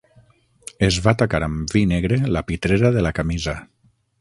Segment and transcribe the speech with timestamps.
[0.87, 3.59] Es va tacar amb vi negre la pitrera de la camisa.